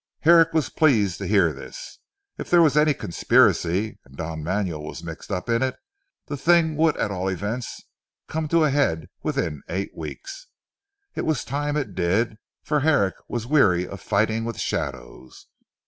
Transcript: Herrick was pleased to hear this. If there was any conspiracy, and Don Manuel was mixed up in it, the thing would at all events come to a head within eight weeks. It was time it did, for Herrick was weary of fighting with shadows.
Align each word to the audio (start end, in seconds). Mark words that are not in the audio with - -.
Herrick 0.21 0.51
was 0.51 0.71
pleased 0.71 1.19
to 1.19 1.27
hear 1.27 1.53
this. 1.53 1.99
If 2.39 2.49
there 2.49 2.63
was 2.63 2.75
any 2.75 2.95
conspiracy, 2.95 3.99
and 4.03 4.17
Don 4.17 4.43
Manuel 4.43 4.81
was 4.81 5.03
mixed 5.03 5.29
up 5.31 5.47
in 5.47 5.61
it, 5.61 5.75
the 6.25 6.35
thing 6.37 6.75
would 6.75 6.97
at 6.97 7.11
all 7.11 7.27
events 7.27 7.83
come 8.27 8.47
to 8.47 8.63
a 8.63 8.71
head 8.71 9.09
within 9.21 9.61
eight 9.69 9.95
weeks. 9.95 10.47
It 11.13 11.23
was 11.23 11.45
time 11.45 11.77
it 11.77 11.93
did, 11.93 12.39
for 12.63 12.79
Herrick 12.79 13.13
was 13.27 13.45
weary 13.45 13.87
of 13.87 14.01
fighting 14.01 14.43
with 14.43 14.57
shadows. 14.59 15.45